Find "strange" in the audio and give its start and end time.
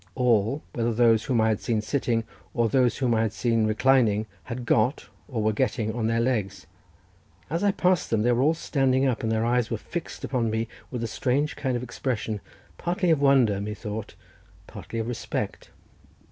11.07-11.55